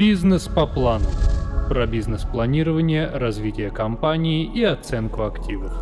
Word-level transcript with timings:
Бизнес 0.00 0.48
по 0.48 0.66
плану. 0.66 1.04
Про 1.68 1.86
бизнес-планирование, 1.86 3.06
развитие 3.06 3.70
компании 3.70 4.50
и 4.50 4.62
оценку 4.64 5.24
активов. 5.24 5.72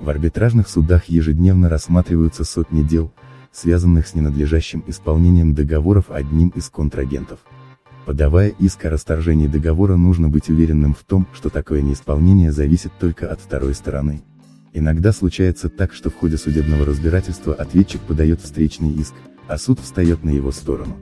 В 0.00 0.10
арбитражных 0.10 0.68
судах 0.68 1.04
ежедневно 1.04 1.68
рассматриваются 1.68 2.42
сотни 2.42 2.82
дел, 2.82 3.12
связанных 3.52 4.08
с 4.08 4.16
ненадлежащим 4.16 4.82
исполнением 4.88 5.54
договоров 5.54 6.06
одним 6.10 6.48
из 6.48 6.68
контрагентов. 6.70 7.38
Подавая 8.04 8.48
иск 8.48 8.84
о 8.84 8.90
расторжении 8.90 9.46
договора 9.46 9.94
нужно 9.94 10.28
быть 10.28 10.48
уверенным 10.48 10.92
в 10.92 11.04
том, 11.04 11.28
что 11.34 11.50
такое 11.50 11.82
неисполнение 11.82 12.50
зависит 12.50 12.90
только 12.98 13.30
от 13.30 13.40
второй 13.40 13.74
стороны. 13.74 14.22
Иногда 14.72 15.12
случается 15.12 15.68
так, 15.68 15.92
что 15.92 16.10
в 16.10 16.16
ходе 16.16 16.36
судебного 16.36 16.84
разбирательства 16.84 17.54
ответчик 17.54 18.00
подает 18.00 18.40
встречный 18.40 18.90
иск, 18.90 19.14
а 19.48 19.58
суд 19.58 19.80
встает 19.80 20.22
на 20.22 20.30
его 20.30 20.52
сторону. 20.52 20.96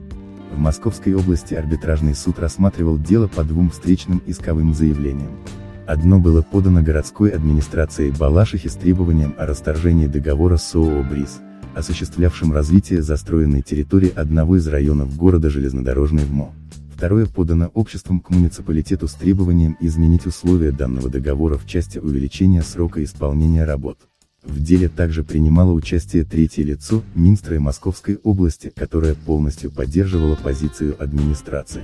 В 0.51 0.57
Московской 0.57 1.13
области 1.13 1.53
арбитражный 1.53 2.15
суд 2.15 2.39
рассматривал 2.39 2.97
дело 2.97 3.27
по 3.27 3.43
двум 3.43 3.69
встречным 3.69 4.21
исковым 4.25 4.73
заявлениям. 4.73 5.37
Одно 5.85 6.19
было 6.19 6.41
подано 6.41 6.81
городской 6.81 7.29
администрацией 7.29 8.11
Балашихи 8.11 8.67
с 8.67 8.73
требованием 8.73 9.35
о 9.37 9.45
расторжении 9.45 10.07
договора 10.07 10.57
с 10.57 10.73
ООО 10.75 11.03
«Бриз», 11.03 11.39
осуществлявшим 11.75 12.51
развитие 12.51 13.01
застроенной 13.01 13.61
территории 13.61 14.11
одного 14.13 14.57
из 14.57 14.67
районов 14.67 15.15
города 15.15 15.49
Железнодорожный 15.49 16.25
ВМО. 16.25 16.53
Второе 16.93 17.27
подано 17.27 17.69
обществом 17.75 18.19
к 18.19 18.31
муниципалитету 18.31 19.07
с 19.07 19.13
требованием 19.13 19.77
изменить 19.79 20.25
условия 20.25 20.71
данного 20.71 21.09
договора 21.09 21.57
в 21.57 21.67
части 21.67 21.99
увеличения 21.99 22.63
срока 22.63 23.03
исполнения 23.03 23.65
работ. 23.65 23.99
В 24.47 24.59
деле 24.61 24.87
также 24.87 25.23
принимало 25.23 25.71
участие 25.71 26.23
третье 26.23 26.63
лицо, 26.63 27.03
Минстры 27.15 27.59
Московской 27.59 28.17
области, 28.23 28.71
которое 28.75 29.13
полностью 29.13 29.71
поддерживало 29.71 30.35
позицию 30.35 30.95
администрации. 31.01 31.83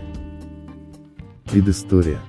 Предыстория. 1.52 2.20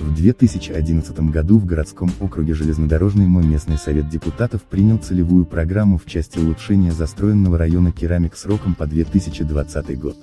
В 0.00 0.14
2011 0.14 1.18
году 1.30 1.58
в 1.58 1.66
городском 1.66 2.10
округе 2.20 2.54
Железнодорожный 2.54 3.26
МО 3.26 3.42
местный 3.42 3.78
совет 3.78 4.08
депутатов 4.08 4.62
принял 4.62 4.98
целевую 4.98 5.44
программу 5.44 5.98
в 5.98 6.06
части 6.06 6.38
улучшения 6.38 6.92
застроенного 6.92 7.58
района 7.58 7.90
керамик 7.92 8.36
сроком 8.36 8.74
по 8.74 8.86
2020 8.86 9.98
год. 9.98 10.16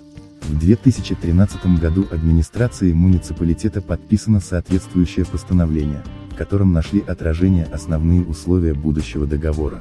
В 0.43 0.59
2013 0.59 1.79
году 1.79 2.05
администрацией 2.11 2.93
муниципалитета 2.93 3.81
подписано 3.81 4.39
соответствующее 4.39 5.25
постановление, 5.25 6.03
в 6.31 6.35
котором 6.35 6.71
нашли 6.73 7.03
отражение 7.05 7.65
основные 7.65 8.23
условия 8.23 8.73
будущего 8.73 9.27
договора. 9.27 9.79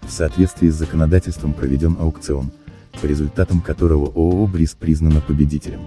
В 0.00 0.10
соответствии 0.10 0.68
с 0.68 0.74
законодательством 0.74 1.52
проведен 1.52 1.96
аукцион, 2.00 2.50
по 3.00 3.06
результатам 3.06 3.60
которого 3.60 4.06
ООО 4.06 4.46
«Бриз» 4.46 4.74
признана 4.74 5.20
победителем. 5.20 5.80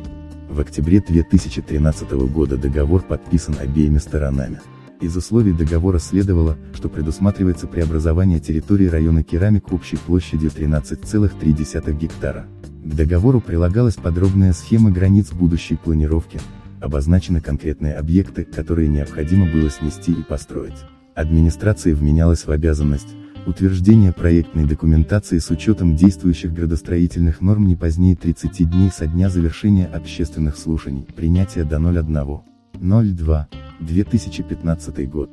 В 0.49 0.59
октябре 0.59 1.01
2013 1.01 2.11
года 2.11 2.57
договор 2.57 3.01
подписан 3.01 3.55
обеими 3.59 3.97
сторонами. 3.97 4.61
Из 5.01 5.17
условий 5.17 5.51
договора 5.51 5.99
следовало, 5.99 6.57
что 6.73 6.87
предусматривается 6.89 7.67
преобразование 7.67 8.39
территории 8.39 8.85
района 8.85 9.23
керамик 9.23 9.73
общей 9.73 9.97
площадью 9.97 10.51
13,3 10.51 11.93
гектара. 11.97 12.45
К 12.85 12.93
договору 12.93 13.41
прилагалась 13.41 13.95
подробная 13.95 14.53
схема 14.53 14.91
границ 14.91 15.31
будущей 15.31 15.75
планировки, 15.75 16.39
обозначены 16.83 17.39
конкретные 17.39 17.95
объекты, 17.95 18.43
которые 18.43 18.89
необходимо 18.89 19.49
было 19.49 19.69
снести 19.69 20.11
и 20.11 20.21
построить. 20.21 20.83
Администрация 21.15 21.95
вменялась 21.95 22.45
в 22.45 22.51
обязанность, 22.51 23.07
утверждение 23.45 24.11
проектной 24.11 24.65
документации 24.65 25.37
с 25.37 25.49
учетом 25.49 25.95
действующих 25.95 26.53
градостроительных 26.53 27.39
норм 27.39 27.67
не 27.67 27.75
позднее 27.75 28.15
30 28.15 28.69
дней 28.69 28.89
со 28.89 29.07
дня 29.07 29.29
завершения 29.29 29.85
общественных 29.85 30.57
слушаний, 30.57 31.07
принятия 31.15 31.63
до 31.63 31.77
01.02, 31.77 33.45
2015 33.79 35.09
год. 35.09 35.29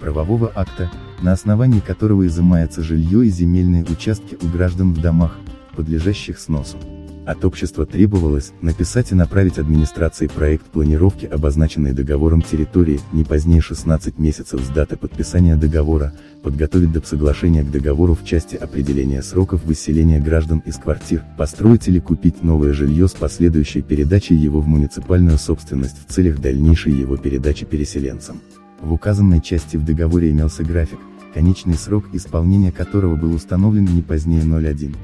Правового 0.00 0.50
акта, 0.54 0.90
на 1.22 1.32
основании 1.32 1.80
которого 1.80 2.26
изымается 2.26 2.82
жилье 2.82 3.24
и 3.24 3.30
земельные 3.30 3.84
участки 3.84 4.36
у 4.42 4.48
граждан 4.48 4.92
в 4.92 5.00
домах, 5.00 5.38
подлежащих 5.76 6.38
сносу. 6.38 6.78
От 7.26 7.42
общества 7.46 7.86
требовалось 7.86 8.52
написать 8.60 9.10
и 9.10 9.14
направить 9.14 9.58
администрации 9.58 10.26
проект 10.26 10.66
планировки 10.66 11.24
обозначенной 11.24 11.92
договором 11.92 12.42
территории, 12.42 13.00
не 13.12 13.24
позднее 13.24 13.62
16 13.62 14.18
месяцев 14.18 14.60
с 14.60 14.68
даты 14.68 14.98
подписания 14.98 15.56
договора, 15.56 16.12
подготовить 16.42 16.92
до 16.92 17.00
соглашения 17.00 17.62
к 17.62 17.70
договору 17.70 18.14
в 18.14 18.26
части 18.26 18.56
определения 18.56 19.22
сроков 19.22 19.64
выселения 19.64 20.20
граждан 20.20 20.62
из 20.66 20.76
квартир, 20.76 21.22
построить 21.38 21.88
или 21.88 21.98
купить 21.98 22.42
новое 22.42 22.74
жилье 22.74 23.08
с 23.08 23.12
последующей 23.12 23.80
передачей 23.80 24.34
его 24.34 24.60
в 24.60 24.68
муниципальную 24.68 25.38
собственность 25.38 25.96
в 26.06 26.12
целях 26.12 26.40
дальнейшей 26.40 26.92
его 26.92 27.16
передачи 27.16 27.64
переселенцам. 27.64 28.40
В 28.82 28.92
указанной 28.92 29.40
части 29.40 29.78
в 29.78 29.84
договоре 29.84 30.30
имелся 30.30 30.62
график, 30.62 30.98
конечный 31.32 31.74
срок 31.74 32.04
исполнения 32.12 32.70
которого 32.70 33.16
был 33.16 33.32
установлен 33.32 33.86
не 33.86 34.02
позднее 34.02 34.42
01. 34.42 34.94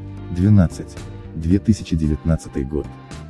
12. 1.34 1.88
2019 1.90 2.68
год. 2.68 2.86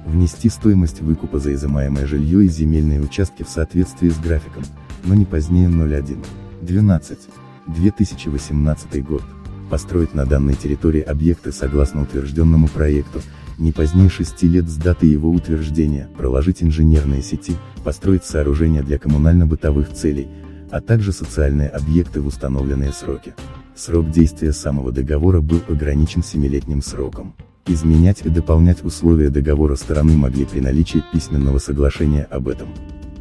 Внести 0.06 0.49
стоимость 0.49 1.00
выкупа 1.00 1.38
за 1.38 1.55
изымаемое 1.55 2.06
жилье 2.06 2.44
и 2.44 2.49
земельные 2.49 3.00
участки 3.00 3.43
в 3.43 3.49
соответствии 3.49 4.09
с 4.09 4.19
графиком, 4.19 4.65
но 5.05 5.15
не 5.15 5.25
позднее 5.25 5.69
01. 5.69 6.22
12. 6.62 7.19
2018 7.66 9.05
год. 9.05 9.22
Построить 9.71 10.15
на 10.15 10.27
данной 10.27 10.55
территории 10.55 11.00
объекты 11.00 11.53
согласно 11.53 12.03
утвержденному 12.03 12.69
проекту, 12.69 13.21
не 13.59 13.72
позднее 13.72 14.09
6 14.09 14.43
лет 14.44 14.69
с 14.69 14.77
даты 14.77 15.06
его 15.06 15.31
утверждения, 15.31 16.09
проложить 16.17 16.62
инженерные 16.62 17.22
сети, 17.22 17.55
построить 17.84 18.25
сооружения 18.25 18.82
для 18.82 18.99
коммунально-бытовых 18.99 19.93
целей, 19.93 20.28
а 20.71 20.81
также 20.81 21.12
социальные 21.12 21.69
объекты 21.69 22.21
в 22.21 22.27
установленные 22.27 22.93
сроки. 22.93 23.34
Срок 23.77 24.11
действия 24.11 24.53
самого 24.53 24.93
договора 24.93 25.41
был 25.41 25.61
ограничен 25.69 26.22
семилетним 26.22 26.82
сроком. 26.82 27.34
Изменять 27.66 28.22
и 28.25 28.28
дополнять 28.31 28.84
условия 28.84 29.31
договора 29.31 29.76
стороны 29.76 30.16
могли 30.16 30.44
при 30.44 30.60
наличии 30.60 31.03
письменного 31.12 31.59
соглашения 31.59 32.25
об 32.25 32.48
этом. 32.48 32.69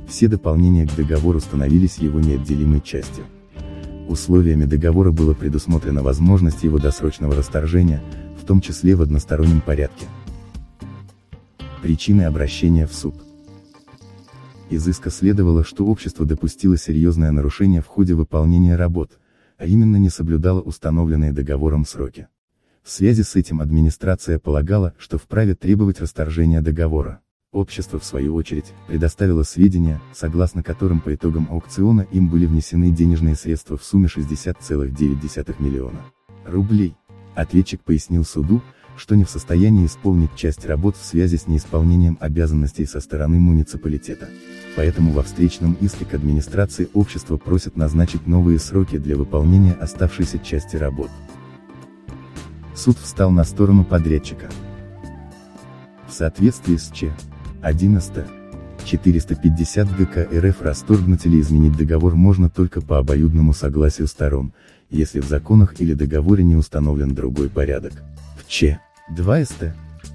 Все 0.07 0.27
дополнения 0.27 0.87
к 0.87 0.95
договору 0.95 1.39
становились 1.39 1.97
его 1.97 2.19
неотделимой 2.19 2.81
частью. 2.81 3.25
Условиями 4.07 4.65
договора 4.65 5.11
было 5.11 5.35
предусмотрена 5.35 6.01
возможность 6.01 6.63
его 6.63 6.79
досрочного 6.79 7.35
расторжения, 7.35 8.01
в 8.41 8.45
том 8.45 8.59
числе 8.59 8.95
в 8.95 9.03
одностороннем 9.03 9.61
порядке. 9.61 10.07
Причины 11.83 12.23
обращения 12.23 12.87
в 12.87 12.93
суд. 12.93 13.13
Из 14.71 14.87
иска 14.87 15.11
следовало, 15.11 15.63
что 15.63 15.85
общество 15.85 16.25
допустило 16.25 16.75
серьезное 16.75 17.31
нарушение 17.31 17.81
в 17.81 17.87
ходе 17.87 18.15
выполнения 18.15 18.75
работ, 18.75 19.19
а 19.57 19.65
именно 19.65 19.97
не 19.97 20.09
соблюдала 20.09 20.61
установленные 20.61 21.31
договором 21.31 21.85
сроки. 21.85 22.27
В 22.89 22.91
связи 22.91 23.21
с 23.21 23.35
этим 23.35 23.61
администрация 23.61 24.39
полагала, 24.39 24.95
что 24.97 25.19
вправе 25.19 25.53
требовать 25.53 26.01
расторжения 26.01 26.59
договора. 26.59 27.21
Общество 27.51 27.99
в 27.99 28.03
свою 28.03 28.33
очередь, 28.33 28.73
предоставило 28.87 29.43
сведения, 29.43 30.01
согласно 30.11 30.63
которым 30.63 30.99
по 30.99 31.13
итогам 31.13 31.47
аукциона 31.51 32.07
им 32.11 32.29
были 32.29 32.47
внесены 32.47 32.89
денежные 32.89 33.35
средства 33.35 33.77
в 33.77 33.83
сумме 33.83 34.07
60,9 34.07 35.61
миллиона 35.61 35.99
рублей. 36.47 36.95
Ответчик 37.35 37.79
пояснил 37.83 38.25
суду, 38.25 38.59
что 38.97 39.15
не 39.15 39.23
в 39.23 39.29
состоянии 39.29 39.85
исполнить 39.85 40.35
часть 40.35 40.65
работ 40.65 40.97
в 40.97 41.05
связи 41.05 41.37
с 41.37 41.45
неисполнением 41.45 42.17
обязанностей 42.19 42.87
со 42.87 43.01
стороны 43.01 43.37
муниципалитета. 43.37 44.29
Поэтому 44.75 45.11
во 45.11 45.21
встречном 45.21 45.77
иске 45.79 46.05
к 46.05 46.15
администрации 46.15 46.89
общества 46.95 47.37
просят 47.37 47.77
назначить 47.77 48.25
новые 48.25 48.57
сроки 48.57 48.97
для 48.97 49.15
выполнения 49.15 49.73
оставшейся 49.73 50.39
части 50.39 50.75
работ. 50.75 51.11
Суд 52.79 52.97
встал 52.97 53.29
на 53.29 53.43
сторону 53.43 53.83
подрядчика. 53.83 54.49
В 56.07 56.13
соответствии 56.13 56.77
с 56.77 56.89
Ч. 56.91 57.11
11. 57.61 58.25
450 58.85 59.97
ГК 59.97 60.25
РФ 60.33 60.61
расторгнуть 60.61 61.25
или 61.25 61.41
изменить 61.41 61.75
договор 61.75 62.15
можно 62.15 62.49
только 62.49 62.79
по 62.79 62.97
обоюдному 62.97 63.53
согласию 63.53 64.07
сторон, 64.07 64.53
если 64.89 65.19
в 65.19 65.27
законах 65.27 65.81
или 65.81 65.93
договоре 65.93 66.45
не 66.45 66.55
установлен 66.55 67.13
другой 67.13 67.49
порядок. 67.49 68.01
В 68.37 68.47
Ч. 68.47 68.79
2 69.13 69.43
СТ. 69.43 69.63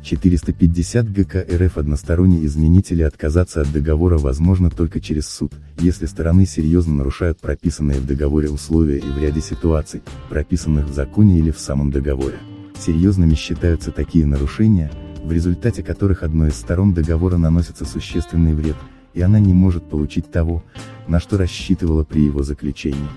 450 0.03 1.13
ГК 1.13 1.45
РФ 1.47 1.77
односторонне 1.77 2.47
изменить 2.47 2.93
или 2.93 3.03
отказаться 3.03 3.61
от 3.61 3.71
договора 3.73 4.17
возможно 4.17 4.71
только 4.71 5.01
через 5.01 5.27
суд, 5.29 5.53
если 5.81 6.07
стороны 6.07 6.47
серьезно 6.47 6.95
нарушают 6.95 7.41
прописанные 7.41 8.01
в 8.01 8.07
договоре 8.07 8.49
условия 8.49 8.97
и 8.97 9.11
в 9.11 9.19
ряде 9.19 9.43
ситуаций, 9.43 10.01
прописанных 10.31 10.87
в 10.87 10.95
законе 10.95 11.39
или 11.39 11.51
в 11.51 11.59
самом 11.59 11.91
договоре. 11.91 12.39
Серьезными 12.79 13.35
считаются 13.35 13.91
такие 13.91 14.27
нарушения, 14.27 14.91
в 15.23 15.33
результате 15.33 15.83
которых 15.83 16.23
одной 16.23 16.49
из 16.49 16.57
сторон 16.57 16.93
договора 16.93 17.37
наносится 17.37 17.85
существенный 17.85 18.55
вред, 18.55 18.77
и 19.15 19.23
она 19.23 19.39
не 19.39 19.55
может 19.55 19.89
получить 19.89 20.31
того, 20.31 20.63
на 21.09 21.21
что 21.21 21.39
рассчитывала 21.39 22.05
при 22.05 22.21
его 22.21 22.43
заключении. 22.43 23.09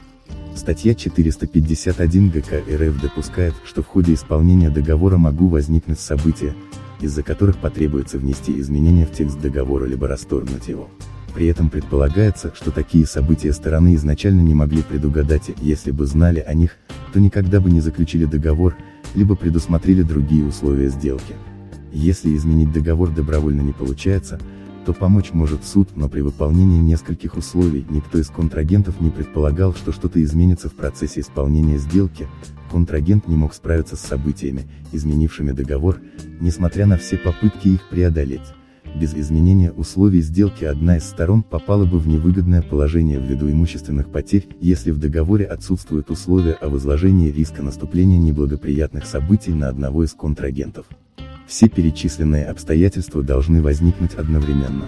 Статья 0.55 0.95
451 0.95 2.29
ГК 2.29 2.59
РФ 2.59 3.01
допускает, 3.01 3.53
что 3.63 3.83
в 3.83 3.87
ходе 3.87 4.13
исполнения 4.13 4.69
договора 4.69 5.17
могу 5.17 5.47
возникнуть 5.47 5.99
события, 5.99 6.55
из-за 6.99 7.21
которых 7.21 7.57
потребуется 7.57 8.17
внести 8.17 8.59
изменения 8.59 9.05
в 9.05 9.11
текст 9.11 9.39
договора 9.39 9.85
либо 9.85 10.07
расторгнуть 10.07 10.67
его. 10.67 10.89
При 11.35 11.45
этом 11.45 11.69
предполагается, 11.69 12.51
что 12.55 12.71
такие 12.71 13.05
события 13.05 13.53
стороны 13.53 13.93
изначально 13.93 14.41
не 14.41 14.55
могли 14.55 14.81
предугадать 14.81 15.49
и, 15.49 15.55
если 15.61 15.91
бы 15.91 16.07
знали 16.07 16.39
о 16.39 16.55
них, 16.55 16.71
то 17.13 17.19
никогда 17.19 17.59
бы 17.59 17.69
не 17.69 17.79
заключили 17.79 18.25
договор, 18.25 18.75
либо 19.17 19.35
предусмотрели 19.35 20.03
другие 20.03 20.45
условия 20.45 20.89
сделки. 20.89 21.33
Если 21.91 22.35
изменить 22.35 22.71
договор 22.71 23.09
добровольно 23.09 23.61
не 23.61 23.73
получается, 23.73 24.39
то 24.85 24.93
помочь 24.93 25.33
может 25.33 25.65
суд, 25.65 25.89
но 25.95 26.07
при 26.07 26.21
выполнении 26.21 26.79
нескольких 26.79 27.35
условий 27.35 27.85
никто 27.89 28.19
из 28.19 28.27
контрагентов 28.27 29.01
не 29.01 29.09
предполагал, 29.09 29.73
что 29.73 29.91
что-то 29.91 30.23
изменится 30.23 30.69
в 30.69 30.75
процессе 30.75 31.21
исполнения 31.21 31.79
сделки, 31.79 32.27
контрагент 32.71 33.27
не 33.27 33.35
мог 33.35 33.55
справиться 33.55 33.95
с 33.95 34.01
событиями, 34.01 34.67
изменившими 34.91 35.51
договор, 35.51 35.97
несмотря 36.39 36.85
на 36.85 36.97
все 36.97 37.17
попытки 37.17 37.69
их 37.69 37.89
преодолеть. 37.89 38.56
Без 38.95 39.13
изменения 39.13 39.71
условий 39.71 40.21
сделки 40.21 40.63
одна 40.63 40.97
из 40.97 41.03
сторон 41.03 41.43
попала 41.43 41.85
бы 41.85 41.99
в 41.99 42.07
невыгодное 42.07 42.61
положение 42.61 43.19
ввиду 43.19 43.49
имущественных 43.49 44.09
потерь, 44.09 44.47
если 44.59 44.91
в 44.91 44.99
договоре 44.99 45.45
отсутствуют 45.45 46.09
условия 46.09 46.53
о 46.53 46.69
возложении 46.69 47.31
риска 47.31 47.61
наступления 47.61 48.17
неблагоприятных 48.17 49.05
событий 49.05 49.53
на 49.53 49.69
одного 49.69 50.03
из 50.03 50.13
контрагентов. 50.13 50.85
Все 51.47 51.69
перечисленные 51.69 52.45
обстоятельства 52.45 53.23
должны 53.23 53.61
возникнуть 53.61 54.15
одновременно. 54.15 54.85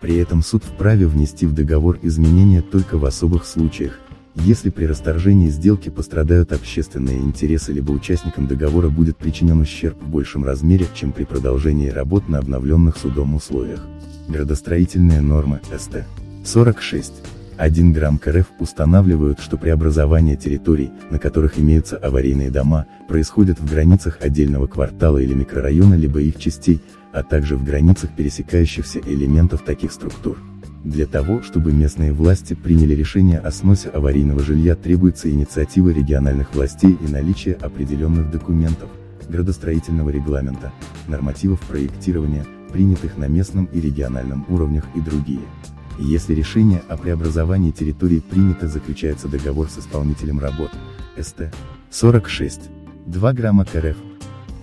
При 0.00 0.16
этом 0.16 0.42
суд 0.42 0.64
вправе 0.64 1.06
внести 1.06 1.46
в 1.46 1.52
договор 1.52 1.98
изменения 2.02 2.62
только 2.62 2.96
в 2.96 3.04
особых 3.04 3.44
случаях, 3.44 4.00
если 4.34 4.70
при 4.70 4.84
расторжении 4.84 5.48
сделки 5.48 5.88
пострадают 5.88 6.52
общественные 6.52 7.18
интересы 7.18 7.72
либо 7.72 7.90
участникам 7.92 8.46
договора 8.46 8.88
будет 8.88 9.16
причинен 9.16 9.60
ущерб 9.60 10.00
в 10.00 10.08
большем 10.08 10.44
размере, 10.44 10.86
чем 10.94 11.12
при 11.12 11.24
продолжении 11.24 11.88
работ 11.88 12.28
на 12.28 12.38
обновленных 12.38 12.96
судом 12.96 13.34
условиях. 13.34 13.84
Градостроительные 14.28 15.20
нормы, 15.20 15.60
СТ. 15.76 16.04
46. 16.44 17.12
1 17.56 17.92
грамм 17.92 18.16
КРФ 18.16 18.46
устанавливают, 18.58 19.40
что 19.40 19.58
преобразование 19.58 20.36
территорий, 20.36 20.90
на 21.10 21.18
которых 21.18 21.58
имеются 21.58 21.98
аварийные 21.98 22.50
дома, 22.50 22.86
происходит 23.06 23.60
в 23.60 23.68
границах 23.68 24.18
отдельного 24.22 24.66
квартала 24.66 25.18
или 25.18 25.34
микрорайона 25.34 25.94
либо 25.94 26.20
их 26.20 26.38
частей, 26.38 26.80
а 27.12 27.22
также 27.22 27.56
в 27.56 27.64
границах 27.64 28.10
пересекающихся 28.16 29.00
элементов 29.00 29.62
таких 29.62 29.92
структур. 29.92 30.38
Для 30.84 31.06
того, 31.06 31.42
чтобы 31.42 31.72
местные 31.72 32.12
власти 32.12 32.54
приняли 32.54 32.94
решение 32.94 33.38
о 33.38 33.50
сносе 33.50 33.90
аварийного 33.90 34.40
жилья 34.40 34.74
требуется 34.74 35.30
инициатива 35.30 35.90
региональных 35.90 36.54
властей 36.54 36.96
и 36.98 37.10
наличие 37.10 37.54
определенных 37.56 38.30
документов, 38.30 38.88
градостроительного 39.28 40.08
регламента, 40.08 40.72
нормативов 41.06 41.60
проектирования, 41.60 42.46
принятых 42.72 43.18
на 43.18 43.26
местном 43.26 43.66
и 43.66 43.80
региональном 43.80 44.46
уровнях 44.48 44.84
и 44.94 45.00
другие. 45.00 45.42
Если 45.98 46.32
решение 46.32 46.82
о 46.88 46.96
преобразовании 46.96 47.72
территории 47.72 48.20
принято 48.20 48.66
заключается 48.66 49.28
договор 49.28 49.68
с 49.68 49.78
исполнителем 49.78 50.40
работ, 50.40 50.70
СТ. 51.20 51.52
46. 51.90 52.70
2 53.06 53.32
грамма 53.34 53.66
КРФ. 53.66 53.96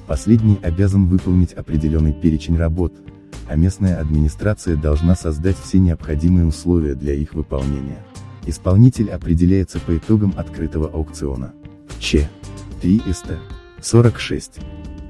Последний 0.07 0.57
обязан 0.63 1.05
выполнить 1.05 1.53
определенный 1.53 2.13
перечень 2.13 2.57
работ, 2.57 2.93
а 3.47 3.55
местная 3.55 3.99
администрация 3.99 4.75
должна 4.75 5.15
создать 5.15 5.57
все 5.57 5.79
необходимые 5.79 6.45
условия 6.45 6.95
для 6.95 7.13
их 7.13 7.33
выполнения. 7.33 8.03
Исполнитель 8.45 9.09
определяется 9.09 9.79
по 9.79 9.97
итогам 9.97 10.33
открытого 10.37 10.87
аукциона. 10.87 11.53
Ч. 11.99 12.29
3 12.81 13.01
СТ. 13.11 13.31
46. 13.81 14.59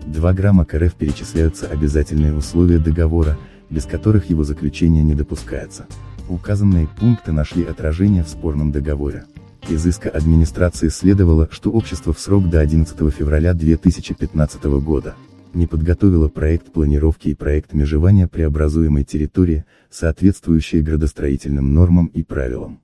2 0.06 0.34
грамма 0.34 0.66
КРФ 0.66 0.94
перечисляются 0.96 1.68
обязательные 1.68 2.34
условия 2.34 2.80
договора, 2.80 3.38
без 3.70 3.86
которых 3.86 4.30
его 4.30 4.44
заключение 4.44 5.04
не 5.04 5.14
допускается. 5.14 5.86
Указанные 6.30 6.88
пункты 6.88 7.32
нашли 7.32 7.64
отражение 7.64 8.24
в 8.24 8.30
спорном 8.30 8.72
договоре. 8.72 9.26
Из 9.70 9.86
иска 9.86 10.10
администрации 10.10 10.88
следовало, 10.88 11.50
что 11.52 11.72
общество 11.72 12.14
в 12.14 12.20
срок 12.20 12.50
до 12.50 12.60
11 12.60 12.98
февраля 13.14 13.54
2015 13.54 14.64
года 14.64 15.16
не 15.58 15.68
подготовило 15.68 16.30
проект 16.30 16.72
планировки 16.72 17.30
и 17.30 17.36
проект 17.36 17.74
межевания 17.74 18.28
преобразуемой 18.28 19.04
территории, 19.04 19.66
соответствующие 19.90 20.82
градостроительным 20.82 21.74
нормам 21.74 22.06
и 22.08 22.24
правилам. 22.24 22.80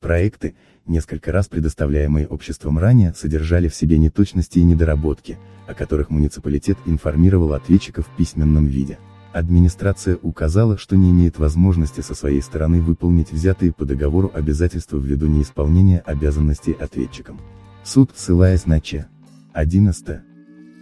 Проекты, 0.00 0.54
несколько 0.86 1.32
раз 1.32 1.48
предоставляемые 1.48 2.26
обществом 2.26 2.78
ранее, 2.78 3.14
содержали 3.14 3.68
в 3.68 3.74
себе 3.74 3.98
неточности 3.98 4.58
и 4.58 4.64
недоработки, 4.64 5.38
о 5.66 5.74
которых 5.74 6.10
муниципалитет 6.10 6.76
информировал 6.86 7.54
ответчиков 7.54 8.06
в 8.06 8.16
письменном 8.16 8.66
виде. 8.66 8.98
Администрация 9.32 10.16
указала, 10.22 10.78
что 10.78 10.96
не 10.96 11.10
имеет 11.10 11.38
возможности 11.38 12.00
со 12.00 12.14
своей 12.14 12.42
стороны 12.42 12.80
выполнить 12.80 13.30
взятые 13.32 13.72
по 13.72 13.84
договору 13.84 14.30
обязательства 14.34 14.98
ввиду 14.98 15.26
неисполнения 15.26 16.00
обязанностей 16.00 16.72
ответчикам. 16.72 17.40
Суд, 17.84 18.10
ссылаясь 18.14 18.66
на 18.66 18.80
Ч. 18.80 19.06
11. 19.52 20.27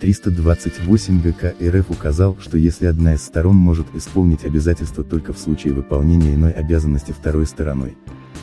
328 0.00 1.22
ГК 1.22 1.54
РФ 1.60 1.90
указал, 1.90 2.36
что 2.38 2.58
если 2.58 2.86
одна 2.86 3.14
из 3.14 3.22
сторон 3.22 3.56
может 3.56 3.86
исполнить 3.94 4.44
обязательство 4.44 5.02
только 5.02 5.32
в 5.32 5.38
случае 5.38 5.72
выполнения 5.72 6.34
иной 6.34 6.52
обязанности 6.52 7.12
второй 7.12 7.46
стороной, 7.46 7.96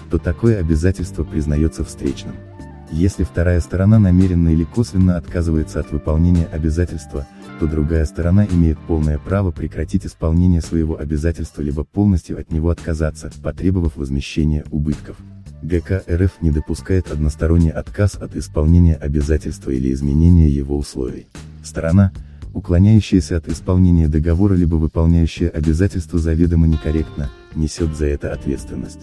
то 0.09 0.17
такое 0.17 0.59
обязательство 0.59 1.23
признается 1.23 1.83
встречным. 1.83 2.33
Если 2.91 3.23
вторая 3.23 3.59
сторона 3.59 3.97
намеренно 3.97 4.49
или 4.49 4.63
косвенно 4.63 5.17
отказывается 5.17 5.79
от 5.79 5.91
выполнения 5.91 6.45
обязательства, 6.45 7.27
то 7.59 7.67
другая 7.67 8.05
сторона 8.05 8.45
имеет 8.45 8.79
полное 8.79 9.17
право 9.17 9.51
прекратить 9.51 10.05
исполнение 10.05 10.61
своего 10.61 10.99
обязательства 10.99 11.61
либо 11.61 11.83
полностью 11.83 12.39
от 12.39 12.51
него 12.51 12.69
отказаться, 12.69 13.31
потребовав 13.41 13.95
возмещения 13.95 14.63
убытков. 14.69 15.17
ГК 15.63 16.03
РФ 16.09 16.41
не 16.41 16.51
допускает 16.51 17.09
односторонний 17.09 17.71
отказ 17.71 18.15
от 18.15 18.35
исполнения 18.35 18.95
обязательства 18.95 19.71
или 19.71 19.91
изменения 19.93 20.49
его 20.49 20.77
условий. 20.77 21.27
Сторона, 21.63 22.11
уклоняющаяся 22.53 23.37
от 23.37 23.47
исполнения 23.47 24.07
договора 24.07 24.53
либо 24.53 24.75
выполняющая 24.75 25.49
обязательства 25.49 26.19
заведомо 26.19 26.67
некорректно, 26.67 27.29
несет 27.55 27.95
за 27.95 28.07
это 28.07 28.33
ответственность. 28.33 28.99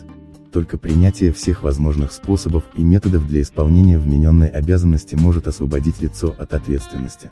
Только 0.52 0.78
принятие 0.78 1.32
всех 1.32 1.62
возможных 1.62 2.12
способов 2.12 2.64
и 2.74 2.82
методов 2.82 3.26
для 3.26 3.40
исполнения 3.40 3.98
вмененной 3.98 4.48
обязанности 4.48 5.14
может 5.14 5.46
освободить 5.46 6.02
лицо 6.02 6.34
от 6.38 6.54
ответственности. 6.54 7.30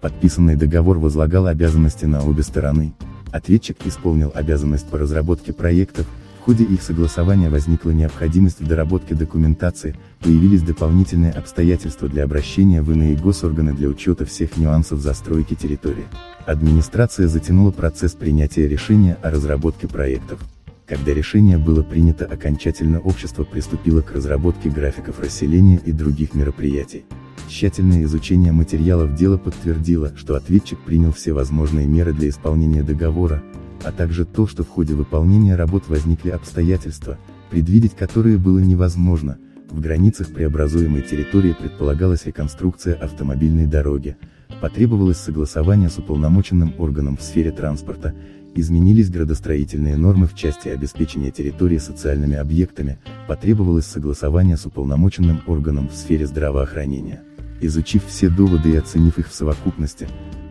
Подписанный 0.00 0.56
договор 0.56 0.98
возлагал 0.98 1.46
обязанности 1.46 2.06
на 2.06 2.22
обе 2.22 2.42
стороны. 2.42 2.94
Ответчик 3.32 3.76
исполнил 3.84 4.32
обязанность 4.34 4.88
по 4.88 4.98
разработке 4.98 5.52
проектов, 5.52 6.06
в 6.40 6.42
ходе 6.42 6.64
их 6.64 6.80
согласования 6.80 7.50
возникла 7.50 7.90
необходимость 7.90 8.60
в 8.60 8.66
доработке 8.66 9.14
документации, 9.14 9.94
появились 10.20 10.62
дополнительные 10.62 11.32
обстоятельства 11.32 12.08
для 12.08 12.24
обращения 12.24 12.80
в 12.80 12.90
иные 12.90 13.14
госорганы 13.14 13.74
для 13.74 13.88
учета 13.88 14.24
всех 14.24 14.56
нюансов 14.56 15.00
застройки 15.00 15.54
территории. 15.54 16.06
Администрация 16.46 17.28
затянула 17.28 17.72
процесс 17.72 18.12
принятия 18.12 18.66
решения 18.66 19.18
о 19.22 19.30
разработке 19.30 19.86
проектов. 19.86 20.40
Когда 20.86 21.12
решение 21.12 21.58
было 21.58 21.82
принято 21.82 22.24
окончательно 22.24 23.00
общество 23.00 23.44
приступило 23.44 24.00
к 24.00 24.12
разработке 24.12 24.70
графиков 24.70 25.20
расселения 25.20 25.78
и 25.84 25.92
других 25.92 26.32
мероприятий. 26.34 27.04
Тщательное 27.48 28.04
изучение 28.04 28.52
материалов 28.52 29.14
дела 29.14 29.36
подтвердило, 29.36 30.12
что 30.16 30.36
ответчик 30.36 30.78
принял 30.78 31.12
все 31.12 31.34
возможные 31.34 31.86
меры 31.86 32.14
для 32.14 32.30
исполнения 32.30 32.82
договора, 32.82 33.42
а 33.84 33.92
также 33.92 34.24
то, 34.24 34.46
что 34.46 34.62
в 34.62 34.68
ходе 34.68 34.94
выполнения 34.94 35.56
работ 35.56 35.88
возникли 35.88 36.30
обстоятельства, 36.30 37.18
предвидеть 37.50 37.94
которые 37.94 38.38
было 38.38 38.58
невозможно, 38.58 39.38
в 39.70 39.80
границах 39.80 40.32
преобразуемой 40.32 41.02
территории 41.02 41.54
предполагалась 41.58 42.26
реконструкция 42.26 42.94
автомобильной 42.94 43.66
дороги, 43.66 44.16
потребовалось 44.60 45.18
согласование 45.18 45.88
с 45.88 45.98
уполномоченным 45.98 46.74
органом 46.78 47.16
в 47.16 47.22
сфере 47.22 47.52
транспорта, 47.52 48.14
изменились 48.54 49.10
градостроительные 49.10 49.96
нормы 49.96 50.26
в 50.26 50.34
части 50.34 50.68
обеспечения 50.68 51.30
территории 51.30 51.78
социальными 51.78 52.36
объектами, 52.36 52.98
потребовалось 53.28 53.86
согласование 53.86 54.56
с 54.56 54.66
уполномоченным 54.66 55.42
органом 55.46 55.88
в 55.88 55.94
сфере 55.94 56.26
здравоохранения. 56.26 57.22
Изучив 57.60 58.04
все 58.06 58.28
доводы 58.28 58.72
и 58.72 58.76
оценив 58.76 59.18
их 59.18 59.28
в 59.28 59.34
совокупности, 59.34 60.08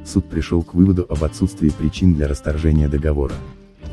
суд 0.10 0.26
пришел 0.26 0.64
к 0.64 0.74
выводу 0.74 1.06
об 1.08 1.24
отсутствии 1.24 1.70
причин 1.70 2.16
для 2.16 2.28
расторжения 2.28 2.90
договора. 2.90 3.36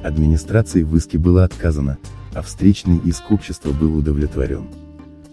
Администрации 0.02 0.82
в 0.82 0.96
иске 0.96 1.18
было 1.18 1.44
отказано, 1.44 1.98
а 2.34 2.42
встречный 2.42 2.98
иск 3.04 3.30
общества 3.30 3.72
был 3.72 3.96
удовлетворен. 3.96 4.64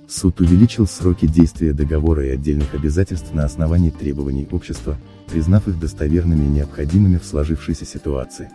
Суд 0.07 0.41
увеличил 0.41 0.85
сроки 0.85 1.25
действия 1.25 1.73
договора 1.73 2.25
и 2.25 2.29
отдельных 2.29 2.73
обязательств 2.75 3.33
на 3.33 3.45
основании 3.45 3.89
требований 3.89 4.47
общества, 4.51 4.97
признав 5.27 5.67
их 5.67 5.79
достоверными 5.79 6.45
и 6.45 6.49
необходимыми 6.49 7.17
в 7.17 7.25
сложившейся 7.25 7.85
ситуации. 7.85 8.49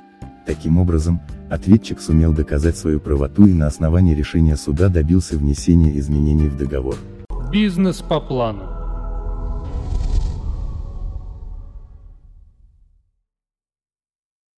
Таким 0.47 0.79
образом, 0.79 1.21
ответчик 1.51 2.01
сумел 2.01 2.33
доказать 2.33 2.77
свою 2.77 3.01
правоту 3.01 3.47
и 3.47 3.53
на 3.53 3.67
основании 3.67 4.15
решения 4.15 4.57
суда 4.57 4.89
добился 4.89 5.37
внесения 5.37 5.99
изменений 5.99 6.49
в 6.49 6.57
договор. 6.57 6.97
Бизнес 7.51 8.03
по 8.03 8.21
плану. 8.21 8.78